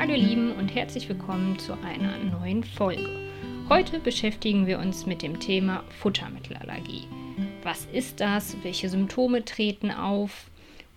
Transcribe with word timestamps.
Hallo 0.00 0.14
ihr 0.14 0.28
Lieben 0.28 0.52
und 0.52 0.74
herzlich 0.74 1.06
willkommen 1.10 1.58
zu 1.58 1.74
einer 1.74 2.16
neuen 2.16 2.64
Folge. 2.64 3.06
Heute 3.68 4.00
beschäftigen 4.00 4.66
wir 4.66 4.78
uns 4.78 5.04
mit 5.04 5.20
dem 5.20 5.38
Thema 5.38 5.84
Futtermittelallergie. 5.98 7.02
Was 7.62 7.86
ist 7.92 8.18
das? 8.18 8.56
Welche 8.62 8.88
Symptome 8.88 9.44
treten 9.44 9.90
auf? 9.90 10.46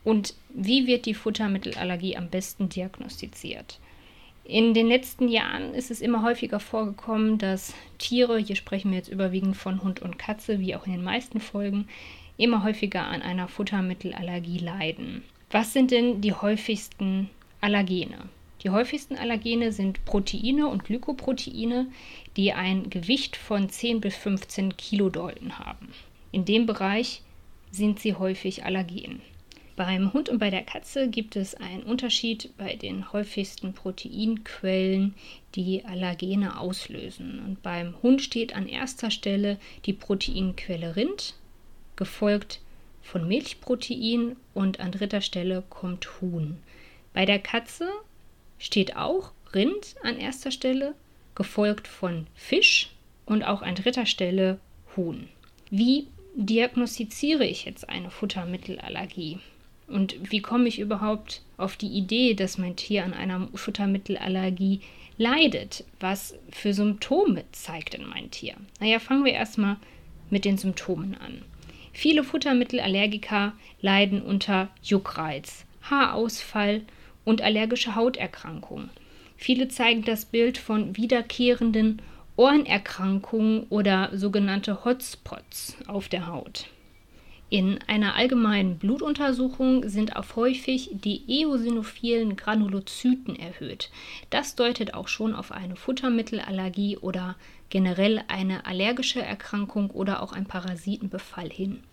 Und 0.05 0.35
wie 0.53 0.87
wird 0.87 1.05
die 1.05 1.15
Futtermittelallergie 1.15 2.15
am 2.15 2.29
besten 2.29 2.69
diagnostiziert? 2.69 3.81
In 4.45 4.73
den 4.73 4.87
letzten 4.87 5.27
Jahren 5.27 5.73
ist 5.73 5.91
es 5.91 5.99
immer 5.99 6.23
häufiger 6.23 6.61
vorgekommen, 6.61 7.37
dass 7.37 7.73
Tiere, 7.97 8.37
hier 8.37 8.55
sprechen 8.55 8.91
wir 8.91 8.99
jetzt 8.99 9.11
überwiegend 9.11 9.57
von 9.57 9.83
Hund 9.83 10.01
und 10.01 10.17
Katze, 10.17 10.61
wie 10.61 10.77
auch 10.77 10.85
in 10.85 10.93
den 10.93 11.03
meisten 11.03 11.41
Folgen, 11.41 11.89
immer 12.37 12.63
häufiger 12.63 13.05
an 13.05 13.21
einer 13.21 13.49
Futtermittelallergie 13.49 14.59
leiden. 14.59 15.25
Was 15.51 15.73
sind 15.73 15.91
denn 15.91 16.21
die 16.21 16.31
häufigsten 16.31 17.29
Allergene? 17.59 18.29
Die 18.63 18.69
häufigsten 18.69 19.17
Allergene 19.17 19.73
sind 19.73 20.05
Proteine 20.05 20.67
und 20.67 20.85
Glykoproteine, 20.85 21.87
die 22.37 22.53
ein 22.53 22.89
Gewicht 22.89 23.35
von 23.35 23.69
10 23.69 23.99
bis 23.99 24.15
15 24.15 24.77
Kilodalton 24.77 25.59
haben. 25.59 25.89
In 26.31 26.45
dem 26.45 26.65
Bereich 26.65 27.21
sind 27.71 27.99
sie 27.99 28.15
häufig 28.15 28.63
Allergen. 28.63 29.21
Beim 29.75 30.13
Hund 30.13 30.29
und 30.29 30.37
bei 30.37 30.51
der 30.51 30.61
Katze 30.61 31.09
gibt 31.09 31.35
es 31.35 31.55
einen 31.55 31.83
Unterschied 31.83 32.51
bei 32.57 32.75
den 32.75 33.11
häufigsten 33.11 33.73
Proteinquellen, 33.73 35.15
die 35.55 35.83
Allergene 35.83 36.59
auslösen. 36.59 37.39
Und 37.45 37.63
beim 37.63 37.95
Hund 38.03 38.21
steht 38.21 38.55
an 38.55 38.67
erster 38.67 39.09
Stelle 39.09 39.57
die 39.85 39.93
Proteinquelle 39.93 40.95
Rind, 40.95 41.33
gefolgt 41.95 42.61
von 43.01 43.27
Milchprotein 43.27 44.35
und 44.53 44.79
an 44.79 44.91
dritter 44.91 45.21
Stelle 45.21 45.63
kommt 45.69 46.21
Huhn. 46.21 46.57
Bei 47.13 47.25
der 47.25 47.39
Katze 47.39 47.89
steht 48.63 48.95
auch 48.95 49.31
Rind 49.53 49.95
an 50.03 50.17
erster 50.17 50.49
Stelle, 50.49 50.95
gefolgt 51.35 51.87
von 51.87 52.27
Fisch 52.33 52.91
und 53.25 53.43
auch 53.43 53.61
an 53.61 53.75
dritter 53.75 54.05
Stelle 54.05 54.59
Huhn. 54.95 55.27
Wie 55.69 56.07
diagnostiziere 56.35 57.45
ich 57.45 57.65
jetzt 57.65 57.89
eine 57.89 58.09
Futtermittelallergie? 58.09 59.39
Und 59.87 60.15
wie 60.31 60.41
komme 60.41 60.69
ich 60.69 60.79
überhaupt 60.79 61.41
auf 61.57 61.75
die 61.75 61.89
Idee, 61.89 62.35
dass 62.35 62.57
mein 62.57 62.77
Tier 62.77 63.03
an 63.03 63.13
einer 63.13 63.49
Futtermittelallergie 63.53 64.79
leidet? 65.17 65.83
Was 65.99 66.33
für 66.49 66.73
Symptome 66.73 67.43
zeigt 67.51 67.93
denn 67.93 68.07
mein 68.07 68.31
Tier? 68.31 68.55
Naja, 68.79 68.99
fangen 68.99 69.25
wir 69.25 69.33
erstmal 69.33 69.75
mit 70.29 70.45
den 70.45 70.57
Symptomen 70.57 71.15
an. 71.15 71.43
Viele 71.91 72.23
Futtermittelallergiker 72.23 73.53
leiden 73.81 74.21
unter 74.21 74.69
Juckreiz, 74.81 75.65
Haarausfall 75.81 76.81
und 77.25 77.41
allergische 77.41 77.95
Hauterkrankungen. 77.95 78.89
Viele 79.37 79.67
zeigen 79.67 80.03
das 80.03 80.25
Bild 80.25 80.57
von 80.57 80.95
wiederkehrenden 80.95 82.01
Ohrenerkrankungen 82.35 83.63
oder 83.69 84.09
sogenannte 84.13 84.85
Hotspots 84.85 85.75
auf 85.87 86.07
der 86.07 86.27
Haut. 86.27 86.67
In 87.49 87.77
einer 87.85 88.15
allgemeinen 88.15 88.79
Blutuntersuchung 88.79 89.87
sind 89.87 90.15
auch 90.15 90.35
häufig 90.35 90.89
die 90.93 91.21
eosinophilen 91.27 92.35
Granulozyten 92.35 93.35
erhöht. 93.35 93.91
Das 94.31 94.55
deutet 94.55 94.95
auch 94.95 95.07
schon 95.07 95.35
auf 95.35 95.51
eine 95.51 95.75
Futtermittelallergie 95.75 96.97
oder 96.97 97.35
generell 97.69 98.23
eine 98.27 98.65
allergische 98.65 99.21
Erkrankung 99.21 99.91
oder 99.91 100.23
auch 100.23 100.33
einen 100.33 100.47
Parasitenbefall 100.47 101.51
hin. 101.51 101.83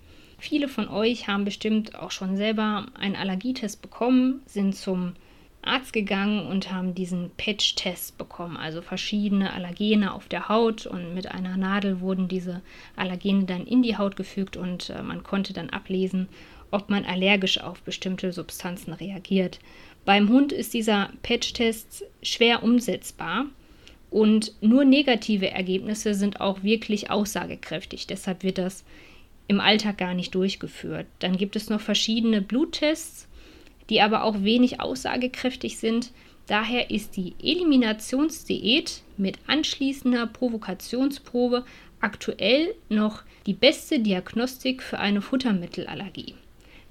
Viele 0.41 0.69
von 0.69 0.89
euch 0.89 1.29
haben 1.29 1.45
bestimmt 1.45 1.95
auch 1.95 2.11
schon 2.11 2.37
selber 2.37 2.87
einen 2.95 3.15
Allergietest 3.15 3.83
bekommen, 3.83 4.41
sind 4.47 4.75
zum 4.75 5.13
Arzt 5.63 5.93
gegangen 5.93 6.47
und 6.47 6.73
haben 6.73 6.95
diesen 6.95 7.31
Patch-Test 7.37 8.17
bekommen, 8.17 8.57
also 8.57 8.81
verschiedene 8.81 9.53
Allergene 9.53 10.15
auf 10.15 10.29
der 10.29 10.49
Haut 10.49 10.87
und 10.87 11.13
mit 11.15 11.31
einer 11.31 11.59
Nadel 11.59 12.01
wurden 12.01 12.29
diese 12.29 12.63
Allergene 12.97 13.45
dann 13.45 13.67
in 13.67 13.83
die 13.83 13.99
Haut 13.99 14.17
gefügt 14.17 14.57
und 14.57 14.89
äh, 14.89 15.03
man 15.03 15.23
konnte 15.23 15.53
dann 15.53 15.69
ablesen, 15.69 16.29
ob 16.71 16.89
man 16.89 17.05
allergisch 17.05 17.61
auf 17.61 17.83
bestimmte 17.83 18.33
Substanzen 18.33 18.95
reagiert. 18.95 19.61
Beim 20.07 20.31
Hund 20.31 20.53
ist 20.53 20.73
dieser 20.73 21.11
Patch-Test 21.23 22.05
schwer 22.23 22.63
umsetzbar 22.63 23.45
und 24.11 24.55
nur 24.63 24.87
negative 24.87 25.51
Ergebnisse 25.51 26.15
sind 26.15 26.41
auch 26.41 26.63
wirklich 26.63 27.11
aussagekräftig. 27.11 28.07
Deshalb 28.07 28.43
wird 28.43 28.57
das 28.57 28.85
im 29.51 29.61
Alltag 29.61 29.99
gar 29.99 30.15
nicht 30.15 30.35
durchgeführt. 30.35 31.07
Dann 31.19 31.37
gibt 31.37 31.57
es 31.57 31.69
noch 31.69 31.81
verschiedene 31.81 32.41
Bluttests 32.41 33.29
die 33.91 34.01
aber 34.01 34.25
auch 34.25 34.43
wenig 34.43 34.81
aussagekräftig 34.81 35.77
sind. 35.77 36.13
Daher 36.47 36.91
ist 36.91 37.17
die 37.17 37.35
Eliminationsdiät 37.43 39.03
mit 39.17 39.39
anschließender 39.47 40.27
Provokationsprobe 40.29 41.65
aktuell 42.01 42.75
noch 42.89 43.23
die 43.47 43.53
beste 43.53 43.99
Diagnostik 43.99 44.83
für 44.83 44.99
eine 44.99 45.21
Futtermittelallergie. 45.21 46.35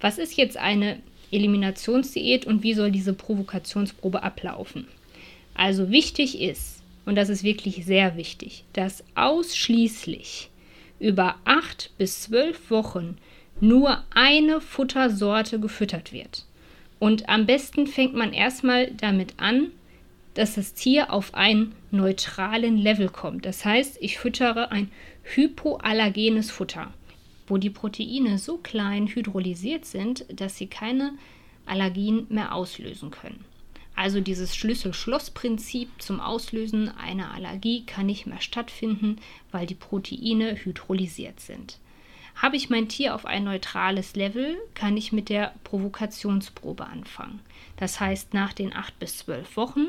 Was 0.02 0.18
ist 0.18 0.38
jetzt 0.38 0.58
eine 0.58 1.00
Eliminationsdiät 1.32 2.46
und 2.46 2.64
wie 2.64 2.74
soll 2.74 2.92
diese 2.92 3.14
Provokationsprobe 3.14 4.22
ablaufen? 4.22 4.88
Also 5.56 5.90
wichtig 5.90 6.40
ist, 6.40 6.82
und 7.06 7.16
das 7.16 7.30
ist 7.30 7.44
wirklich 7.44 7.86
sehr 7.86 8.18
wichtig, 8.18 8.64
dass 8.74 9.04
ausschließlich 9.16 10.50
über 11.00 11.36
acht 11.46 11.92
bis 11.98 12.22
zwölf 12.22 12.70
Wochen 12.70 13.18
nur 13.62 14.04
eine 14.14 14.62
Futtersorte 14.62 15.60
gefüttert 15.60 16.14
wird. 16.14 16.46
Und 17.00 17.30
am 17.30 17.46
besten 17.46 17.88
fängt 17.88 18.14
man 18.14 18.34
erstmal 18.34 18.92
damit 18.92 19.34
an, 19.38 19.72
dass 20.34 20.56
das 20.56 20.74
Tier 20.74 21.12
auf 21.12 21.34
einen 21.34 21.76
neutralen 21.92 22.78
Level 22.78 23.10
kommt. 23.10 23.46
Das 23.46 23.66
heißt, 23.66 23.98
ich 24.02 24.18
füttere 24.20 24.72
ein 24.72 24.92
hypoallergenes 25.24 26.52
Futter, 26.52 26.94
wo 27.48 27.58
die 27.58 27.70
Proteine 27.70 28.38
so 28.38 28.58
klein 28.58 29.08
hydrolysiert 29.08 29.86
sind, 29.86 30.26
dass 30.32 30.58
sie 30.58 30.68
keine 30.68 31.14
Allergien 31.66 32.26
mehr 32.30 32.54
auslösen 32.54 33.12
können. 33.12 33.44
Also 34.00 34.22
dieses 34.22 34.56
Schlüssel-Schloss-Prinzip 34.56 35.90
zum 36.02 36.22
Auslösen 36.22 36.88
einer 36.88 37.34
Allergie 37.34 37.84
kann 37.86 38.06
nicht 38.06 38.28
mehr 38.28 38.40
stattfinden, 38.40 39.18
weil 39.52 39.68
die 39.68 39.76
Proteine 39.76 40.56
hydrolysiert 40.56 41.42
sind. 41.42 41.80
Habe 42.34 42.56
ich 42.56 42.70
mein 42.70 42.88
Tier 42.88 43.14
auf 43.14 43.26
ein 43.26 43.44
neutrales 43.44 44.16
Level, 44.16 44.58
kann 44.74 44.96
ich 44.96 45.12
mit 45.12 45.28
der 45.28 45.54
Provokationsprobe 45.66 46.86
anfangen. 46.86 47.42
Das 47.76 48.00
heißt, 48.00 48.34
nach 48.34 48.54
den 48.54 48.74
8 48.74 48.98
bis 49.00 49.18
12 49.18 49.58
Wochen 49.58 49.88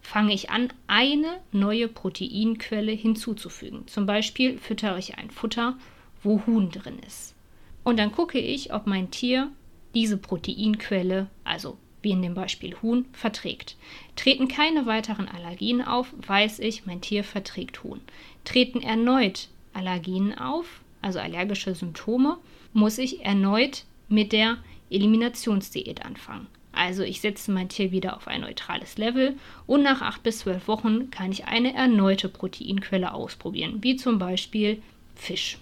fange 0.00 0.34
ich 0.34 0.50
an, 0.50 0.72
eine 0.88 1.38
neue 1.52 1.86
Proteinquelle 1.86 2.90
hinzuzufügen. 2.90 3.86
Zum 3.86 4.04
Beispiel 4.04 4.58
füttere 4.58 4.98
ich 4.98 5.16
ein 5.16 5.30
Futter, 5.30 5.78
wo 6.24 6.44
Huhn 6.44 6.72
drin 6.72 6.98
ist. 7.06 7.36
Und 7.84 8.00
dann 8.00 8.10
gucke 8.10 8.40
ich, 8.40 8.74
ob 8.74 8.88
mein 8.88 9.12
Tier 9.12 9.52
diese 9.94 10.16
Proteinquelle, 10.16 11.28
also 11.44 11.78
wie 12.02 12.10
in 12.10 12.22
dem 12.22 12.34
Beispiel 12.34 12.76
Huhn, 12.82 13.06
verträgt. 13.12 13.76
Treten 14.16 14.48
keine 14.48 14.86
weiteren 14.86 15.28
Allergien 15.28 15.82
auf, 15.82 16.12
weiß 16.26 16.58
ich, 16.58 16.86
mein 16.86 17.00
Tier 17.00 17.24
verträgt 17.24 17.82
Huhn. 17.82 18.00
Treten 18.44 18.82
erneut 18.82 19.48
Allergien 19.72 20.36
auf, 20.36 20.82
also 21.00 21.18
allergische 21.18 21.74
Symptome, 21.74 22.38
muss 22.72 22.98
ich 22.98 23.24
erneut 23.24 23.84
mit 24.08 24.32
der 24.32 24.58
Eliminationsdiät 24.90 26.04
anfangen. 26.04 26.46
Also 26.72 27.02
ich 27.02 27.20
setze 27.20 27.52
mein 27.52 27.68
Tier 27.68 27.92
wieder 27.92 28.16
auf 28.16 28.26
ein 28.26 28.40
neutrales 28.40 28.96
Level 28.96 29.36
und 29.66 29.82
nach 29.82 30.00
8 30.00 30.22
bis 30.22 30.40
12 30.40 30.68
Wochen 30.68 31.10
kann 31.10 31.30
ich 31.30 31.44
eine 31.44 31.74
erneute 31.74 32.28
Proteinquelle 32.28 33.12
ausprobieren, 33.12 33.78
wie 33.82 33.96
zum 33.96 34.18
Beispiel 34.18 34.82
Fisch 35.14 35.58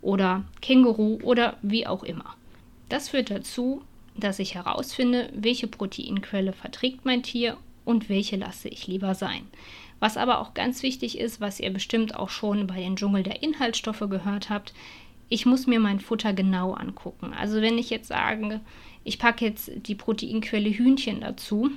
oder 0.00 0.44
Känguru 0.62 1.18
oder 1.22 1.58
wie 1.62 1.86
auch 1.86 2.02
immer. 2.02 2.36
Das 2.88 3.10
führt 3.10 3.30
dazu, 3.30 3.82
dass 4.20 4.38
ich 4.38 4.54
herausfinde, 4.54 5.30
welche 5.34 5.66
Proteinquelle 5.66 6.52
verträgt 6.52 7.04
mein 7.04 7.22
Tier 7.22 7.56
und 7.84 8.08
welche 8.08 8.36
lasse 8.36 8.68
ich 8.68 8.86
lieber 8.86 9.14
sein. 9.14 9.42
Was 9.98 10.16
aber 10.16 10.40
auch 10.40 10.54
ganz 10.54 10.82
wichtig 10.82 11.18
ist, 11.18 11.40
was 11.40 11.60
ihr 11.60 11.70
bestimmt 11.70 12.14
auch 12.14 12.30
schon 12.30 12.66
bei 12.66 12.76
den 12.76 12.96
Dschungel 12.96 13.22
der 13.22 13.42
Inhaltsstoffe 13.42 14.04
gehört 14.08 14.48
habt, 14.48 14.72
ich 15.28 15.46
muss 15.46 15.66
mir 15.66 15.78
mein 15.78 16.00
Futter 16.00 16.32
genau 16.32 16.72
angucken. 16.72 17.32
Also 17.32 17.60
wenn 17.60 17.78
ich 17.78 17.90
jetzt 17.90 18.08
sage, 18.08 18.60
ich 19.04 19.18
packe 19.18 19.44
jetzt 19.44 19.70
die 19.86 19.94
Proteinquelle 19.94 20.70
Hühnchen 20.70 21.20
dazu, 21.20 21.70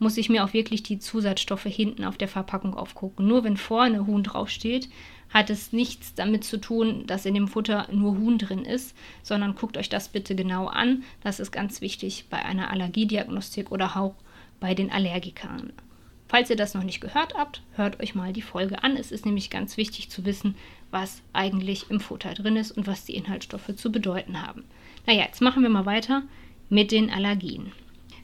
muss 0.00 0.16
ich 0.16 0.28
mir 0.28 0.44
auch 0.44 0.52
wirklich 0.52 0.82
die 0.82 0.98
Zusatzstoffe 0.98 1.64
hinten 1.64 2.04
auf 2.04 2.16
der 2.18 2.26
Verpackung 2.26 2.74
aufgucken. 2.74 3.28
Nur 3.28 3.44
wenn 3.44 3.56
vorne 3.56 4.06
Huhn 4.06 4.24
draufsteht, 4.24 4.88
hat 5.28 5.50
es 5.50 5.72
nichts 5.72 6.14
damit 6.14 6.42
zu 6.42 6.60
tun, 6.60 7.06
dass 7.06 7.26
in 7.26 7.34
dem 7.34 7.46
Futter 7.46 7.86
nur 7.92 8.18
Huhn 8.18 8.38
drin 8.38 8.64
ist, 8.64 8.96
sondern 9.22 9.54
guckt 9.54 9.76
euch 9.76 9.88
das 9.88 10.08
bitte 10.08 10.34
genau 10.34 10.66
an. 10.66 11.04
Das 11.22 11.38
ist 11.38 11.52
ganz 11.52 11.80
wichtig 11.80 12.24
bei 12.28 12.44
einer 12.44 12.70
Allergiediagnostik 12.70 13.70
oder 13.70 13.96
auch 13.96 14.14
bei 14.58 14.74
den 14.74 14.90
Allergikern. 14.90 15.72
Falls 16.28 16.48
ihr 16.48 16.56
das 16.56 16.74
noch 16.74 16.84
nicht 16.84 17.00
gehört 17.00 17.34
habt, 17.34 17.62
hört 17.72 18.00
euch 18.00 18.14
mal 18.14 18.32
die 18.32 18.42
Folge 18.42 18.82
an. 18.82 18.96
Es 18.96 19.10
ist 19.10 19.26
nämlich 19.26 19.50
ganz 19.50 19.76
wichtig 19.76 20.10
zu 20.10 20.24
wissen, 20.24 20.54
was 20.90 21.22
eigentlich 21.32 21.90
im 21.90 22.00
Futter 22.00 22.34
drin 22.34 22.56
ist 22.56 22.70
und 22.72 22.86
was 22.86 23.04
die 23.04 23.16
Inhaltsstoffe 23.16 23.74
zu 23.76 23.92
bedeuten 23.92 24.40
haben. 24.40 24.64
Naja, 25.06 25.24
jetzt 25.24 25.40
machen 25.40 25.62
wir 25.62 25.70
mal 25.70 25.86
weiter 25.86 26.22
mit 26.68 26.92
den 26.92 27.10
Allergien. 27.10 27.72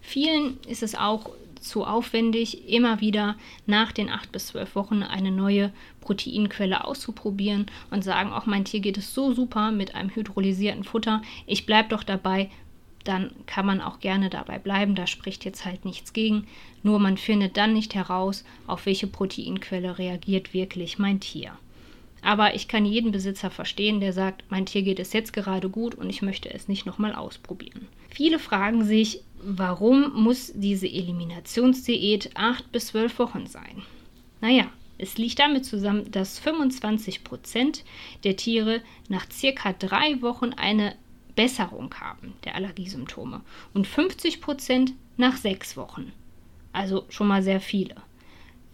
Vielen 0.02 0.60
ist 0.68 0.84
es 0.84 0.94
auch 0.94 1.30
zu 1.68 1.84
aufwendig, 1.84 2.68
immer 2.68 3.00
wieder 3.00 3.36
nach 3.66 3.92
den 3.92 4.10
acht 4.10 4.32
bis 4.32 4.48
zwölf 4.48 4.74
Wochen 4.74 5.02
eine 5.02 5.30
neue 5.30 5.72
Proteinquelle 6.00 6.84
auszuprobieren 6.84 7.66
und 7.90 8.04
sagen, 8.04 8.32
auch 8.32 8.46
mein 8.46 8.64
Tier 8.64 8.80
geht 8.80 8.98
es 8.98 9.14
so 9.14 9.32
super 9.34 9.70
mit 9.70 9.94
einem 9.94 10.10
hydrolysierten 10.10 10.84
Futter, 10.84 11.22
ich 11.46 11.66
bleibe 11.66 11.90
doch 11.90 12.02
dabei, 12.02 12.50
dann 13.06 13.30
kann 13.46 13.66
man 13.66 13.80
auch 13.80 14.00
gerne 14.00 14.30
dabei 14.30 14.58
bleiben. 14.58 14.94
Da 14.94 15.06
spricht 15.06 15.44
jetzt 15.44 15.64
halt 15.64 15.84
nichts 15.84 16.12
gegen. 16.12 16.46
Nur 16.82 16.98
man 16.98 17.16
findet 17.16 17.56
dann 17.56 17.72
nicht 17.72 17.94
heraus, 17.94 18.44
auf 18.66 18.86
welche 18.86 19.06
Proteinquelle 19.06 19.98
reagiert 19.98 20.52
wirklich 20.52 20.98
mein 20.98 21.20
Tier. 21.20 21.52
Aber 22.26 22.56
ich 22.56 22.66
kann 22.66 22.84
jeden 22.84 23.12
Besitzer 23.12 23.52
verstehen, 23.52 24.00
der 24.00 24.12
sagt, 24.12 24.42
mein 24.50 24.66
Tier 24.66 24.82
geht 24.82 24.98
es 24.98 25.12
jetzt 25.12 25.32
gerade 25.32 25.70
gut 25.70 25.94
und 25.94 26.10
ich 26.10 26.22
möchte 26.22 26.52
es 26.52 26.66
nicht 26.66 26.84
nochmal 26.84 27.14
ausprobieren. 27.14 27.86
Viele 28.10 28.40
fragen 28.40 28.84
sich, 28.84 29.22
warum 29.40 30.12
muss 30.24 30.50
diese 30.52 30.88
Eliminationsdiät 30.88 32.30
8 32.34 32.72
bis 32.72 32.88
12 32.88 33.20
Wochen 33.20 33.46
sein? 33.46 33.82
Naja, 34.40 34.66
es 34.98 35.18
liegt 35.18 35.38
damit 35.38 35.66
zusammen, 35.66 36.10
dass 36.10 36.42
25% 36.42 37.82
der 38.24 38.34
Tiere 38.34 38.80
nach 39.08 39.30
circa 39.30 39.72
drei 39.72 40.20
Wochen 40.20 40.52
eine 40.52 40.96
Besserung 41.36 41.94
haben 41.94 42.32
der 42.44 42.56
Allergiesymptome 42.56 43.40
und 43.72 43.86
50% 43.86 44.94
nach 45.16 45.36
sechs 45.36 45.76
Wochen. 45.76 46.10
Also 46.72 47.04
schon 47.08 47.28
mal 47.28 47.44
sehr 47.44 47.60
viele. 47.60 47.94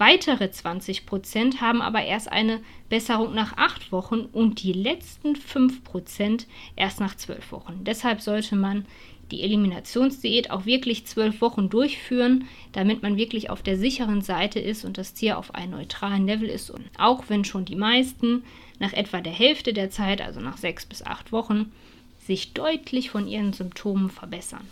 Weitere 0.04 0.46
20% 0.46 1.60
haben 1.60 1.80
aber 1.80 2.02
erst 2.02 2.32
eine 2.32 2.58
Besserung 2.88 3.34
nach 3.34 3.56
acht 3.56 3.92
Wochen 3.92 4.22
und 4.32 4.60
die 4.64 4.72
letzten 4.72 5.36
5% 5.36 6.46
erst 6.74 6.98
nach 6.98 7.14
zwölf 7.14 7.52
Wochen. 7.52 7.84
Deshalb 7.84 8.20
sollte 8.20 8.56
man 8.56 8.84
die 9.30 9.42
Eliminationsdiät 9.42 10.50
auch 10.50 10.66
wirklich 10.66 11.06
zwölf 11.06 11.40
Wochen 11.40 11.68
durchführen, 11.68 12.48
damit 12.72 13.04
man 13.04 13.16
wirklich 13.16 13.48
auf 13.48 13.62
der 13.62 13.78
sicheren 13.78 14.22
Seite 14.22 14.58
ist 14.58 14.84
und 14.84 14.98
das 14.98 15.14
Tier 15.14 15.38
auf 15.38 15.54
einem 15.54 15.70
neutralen 15.70 16.26
Level 16.26 16.48
ist. 16.48 16.72
Und 16.72 16.82
auch 16.98 17.26
wenn 17.28 17.44
schon 17.44 17.64
die 17.64 17.76
meisten 17.76 18.42
nach 18.80 18.94
etwa 18.94 19.20
der 19.20 19.32
Hälfte 19.32 19.72
der 19.72 19.90
Zeit, 19.90 20.20
also 20.20 20.40
nach 20.40 20.56
sechs 20.56 20.84
bis 20.84 21.06
acht 21.06 21.30
Wochen, 21.30 21.70
sich 22.18 22.54
deutlich 22.54 23.10
von 23.10 23.28
ihren 23.28 23.52
Symptomen 23.52 24.10
verbessern. 24.10 24.66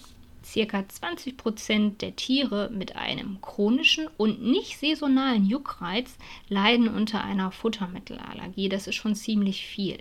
Circa 0.51 0.89
20 0.89 1.37
Prozent 1.37 2.03
der 2.03 2.17
Tiere 2.17 2.71
mit 2.73 2.97
einem 2.97 3.41
chronischen 3.41 4.09
und 4.17 4.43
nicht 4.43 4.79
saisonalen 4.79 5.47
Juckreiz 5.47 6.19
leiden 6.49 6.89
unter 6.89 7.23
einer 7.23 7.53
Futtermittelallergie. 7.53 8.69
Das 8.69 8.89
ist 8.89 8.97
schon 8.97 9.15
ziemlich 9.15 9.65
viel. 9.65 9.99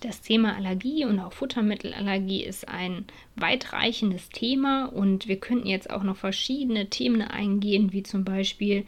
Das 0.00 0.20
Thema 0.20 0.56
Allergie 0.56 1.04
und 1.04 1.20
auch 1.20 1.32
Futtermittelallergie 1.32 2.42
ist 2.42 2.68
ein 2.68 3.04
weitreichendes 3.36 4.30
Thema 4.30 4.86
und 4.86 5.28
wir 5.28 5.38
könnten 5.38 5.68
jetzt 5.68 5.88
auch 5.90 6.02
noch 6.02 6.16
verschiedene 6.16 6.90
Themen 6.90 7.22
eingehen, 7.22 7.92
wie 7.92 8.02
zum 8.02 8.24
Beispiel 8.24 8.84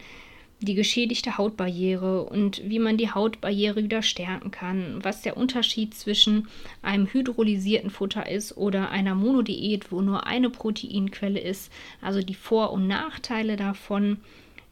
die 0.59 0.73
geschädigte 0.73 1.37
Hautbarriere 1.37 2.23
und 2.23 2.61
wie 2.67 2.79
man 2.79 2.97
die 2.97 3.11
Hautbarriere 3.11 3.83
wieder 3.83 4.01
stärken 4.01 4.49
kann, 4.49 4.99
was 5.03 5.21
der 5.21 5.37
Unterschied 5.37 5.93
zwischen 5.93 6.47
einem 6.81 7.07
hydrolysierten 7.07 7.91
Futter 7.91 8.29
ist 8.29 8.57
oder 8.57 8.89
einer 8.89 9.13
Monodiät, 9.13 9.91
wo 9.91 10.01
nur 10.01 10.25
eine 10.25 10.49
Proteinquelle 10.49 11.39
ist, 11.39 11.71
also 12.01 12.21
die 12.21 12.33
Vor- 12.33 12.71
und 12.71 12.87
Nachteile 12.87 13.55
davon 13.55 14.17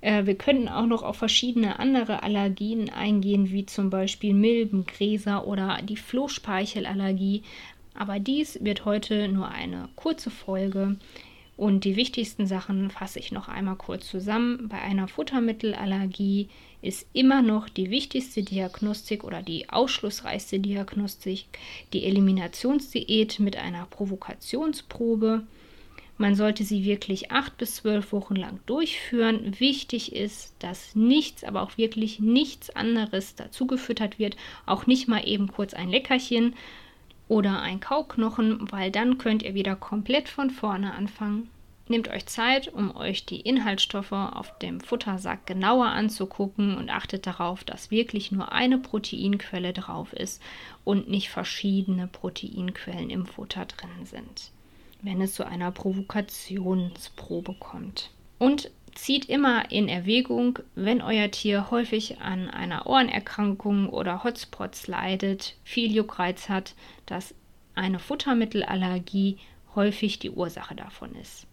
äh, 0.05 0.27
wir 0.27 0.35
könnten 0.35 0.69
auch 0.69 0.85
noch 0.85 1.01
auf 1.01 1.17
verschiedene 1.17 1.79
andere 1.79 2.21
Allergien 2.21 2.89
eingehen, 2.91 3.51
wie 3.51 3.65
zum 3.65 3.89
Beispiel 3.89 4.35
Milben, 4.35 4.85
Gräser 4.85 5.47
oder 5.47 5.79
die 5.81 5.97
Flohspeichelallergie. 5.97 7.41
Aber 7.95 8.19
dies 8.19 8.59
wird 8.63 8.85
heute 8.85 9.27
nur 9.27 9.49
eine 9.49 9.89
kurze 9.95 10.29
Folge. 10.29 10.97
Und 11.57 11.85
die 11.85 11.95
wichtigsten 11.95 12.47
Sachen 12.47 12.89
fasse 12.89 13.19
ich 13.19 13.31
noch 13.31 13.47
einmal 13.47 13.77
kurz 13.77 14.09
zusammen. 14.09 14.67
Bei 14.67 14.81
einer 14.81 15.07
Futtermittelallergie 15.07 16.49
ist 16.81 17.07
immer 17.13 17.41
noch 17.41 17.69
die 17.69 17.89
wichtigste 17.89 18.43
Diagnostik 18.43 19.23
oder 19.23 19.41
die 19.41 19.69
ausschlussreichste 19.69 20.59
Diagnostik 20.59 21.45
die 21.93 22.03
Eliminationsdiät 22.03 23.39
mit 23.39 23.55
einer 23.55 23.85
Provokationsprobe. 23.85 25.43
Man 26.17 26.35
sollte 26.35 26.63
sie 26.63 26.85
wirklich 26.85 27.31
acht 27.31 27.57
bis 27.57 27.75
zwölf 27.75 28.13
Wochen 28.13 28.35
lang 28.35 28.59
durchführen. 28.65 29.55
Wichtig 29.59 30.13
ist, 30.13 30.55
dass 30.59 30.95
nichts, 30.95 31.43
aber 31.43 31.61
auch 31.61 31.77
wirklich 31.77 32.19
nichts 32.19 32.69
anderes 32.69 33.35
dazugefüttert 33.35 34.19
wird. 34.19 34.37
Auch 34.65 34.87
nicht 34.87 35.07
mal 35.07 35.27
eben 35.27 35.47
kurz 35.47 35.73
ein 35.73 35.89
Leckerchen 35.89 36.55
oder 37.27 37.61
ein 37.61 37.79
Kauknochen, 37.79 38.71
weil 38.71 38.91
dann 38.91 39.17
könnt 39.17 39.43
ihr 39.43 39.53
wieder 39.53 39.75
komplett 39.75 40.29
von 40.29 40.49
vorne 40.49 40.93
anfangen. 40.93 41.49
Nehmt 41.87 42.07
euch 42.07 42.25
Zeit, 42.25 42.73
um 42.73 42.95
euch 42.95 43.25
die 43.25 43.41
Inhaltsstoffe 43.41 44.11
auf 44.11 44.57
dem 44.59 44.81
Futtersack 44.81 45.45
genauer 45.45 45.85
anzugucken 45.85 46.77
und 46.77 46.89
achtet 46.89 47.27
darauf, 47.27 47.63
dass 47.63 47.91
wirklich 47.91 48.31
nur 48.31 48.51
eine 48.51 48.79
Proteinquelle 48.79 49.71
drauf 49.71 50.11
ist 50.13 50.41
und 50.83 51.09
nicht 51.09 51.29
verschiedene 51.29 52.07
Proteinquellen 52.07 53.11
im 53.11 53.25
Futter 53.25 53.65
drin 53.65 54.05
sind 54.05 54.51
wenn 55.05 55.21
es 55.21 55.33
zu 55.33 55.45
einer 55.45 55.71
Provokationsprobe 55.71 57.53
kommt. 57.59 58.09
Und 58.39 58.71
zieht 58.95 59.25
immer 59.25 59.71
in 59.71 59.87
Erwägung, 59.87 60.59
wenn 60.73 61.01
euer 61.01 61.29
Tier 61.29 61.69
häufig 61.69 62.19
an 62.19 62.49
einer 62.49 62.87
Ohrenerkrankung 62.87 63.89
oder 63.89 64.23
Hotspots 64.23 64.87
leidet, 64.87 65.55
viel 65.63 65.93
Juckreiz 65.93 66.49
hat, 66.49 66.73
dass 67.05 67.35
eine 67.75 67.99
Futtermittelallergie 67.99 69.37
häufig 69.75 70.19
die 70.19 70.31
Ursache 70.31 70.75
davon 70.75 71.13
ist. 71.15 71.45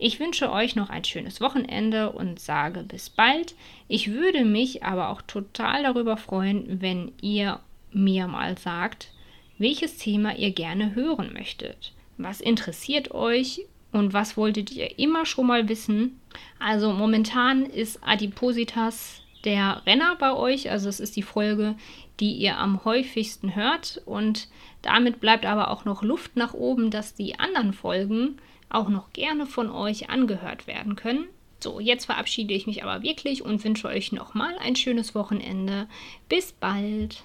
Ich 0.00 0.20
wünsche 0.20 0.52
euch 0.52 0.76
noch 0.76 0.90
ein 0.90 1.02
schönes 1.02 1.40
Wochenende 1.40 2.12
und 2.12 2.38
sage 2.38 2.84
bis 2.84 3.10
bald. 3.10 3.56
Ich 3.88 4.12
würde 4.12 4.44
mich 4.44 4.84
aber 4.84 5.08
auch 5.08 5.22
total 5.22 5.82
darüber 5.82 6.16
freuen, 6.16 6.80
wenn 6.80 7.10
ihr 7.20 7.58
mir 7.90 8.28
mal 8.28 8.56
sagt, 8.56 9.10
welches 9.58 9.96
Thema 9.96 10.36
ihr 10.36 10.52
gerne 10.52 10.94
hören 10.94 11.32
möchtet. 11.32 11.92
Was 12.16 12.40
interessiert 12.40 13.10
euch 13.10 13.62
und 13.90 14.12
was 14.12 14.36
wolltet 14.36 14.70
ihr 14.70 14.98
immer 14.98 15.26
schon 15.26 15.48
mal 15.48 15.68
wissen? 15.68 16.17
Also 16.58 16.92
momentan 16.92 17.64
ist 17.66 18.00
Adipositas 18.02 19.22
der 19.44 19.82
Renner 19.86 20.16
bei 20.16 20.34
euch. 20.34 20.70
Also 20.70 20.88
es 20.88 21.00
ist 21.00 21.16
die 21.16 21.22
Folge, 21.22 21.76
die 22.20 22.32
ihr 22.32 22.58
am 22.58 22.84
häufigsten 22.84 23.54
hört. 23.54 24.02
Und 24.04 24.48
damit 24.82 25.20
bleibt 25.20 25.46
aber 25.46 25.70
auch 25.70 25.84
noch 25.84 26.02
Luft 26.02 26.36
nach 26.36 26.54
oben, 26.54 26.90
dass 26.90 27.14
die 27.14 27.38
anderen 27.38 27.72
Folgen 27.72 28.38
auch 28.70 28.88
noch 28.88 29.12
gerne 29.12 29.46
von 29.46 29.70
euch 29.70 30.10
angehört 30.10 30.66
werden 30.66 30.96
können. 30.96 31.26
So, 31.60 31.80
jetzt 31.80 32.04
verabschiede 32.04 32.54
ich 32.54 32.66
mich 32.66 32.84
aber 32.84 33.02
wirklich 33.02 33.42
und 33.42 33.62
wünsche 33.64 33.88
euch 33.88 34.12
nochmal 34.12 34.56
ein 34.58 34.76
schönes 34.76 35.14
Wochenende. 35.14 35.88
Bis 36.28 36.52
bald. 36.52 37.24